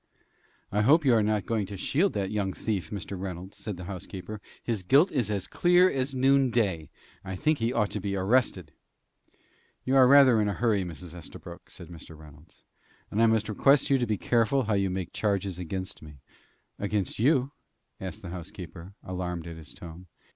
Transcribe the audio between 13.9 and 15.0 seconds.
you to be careful how you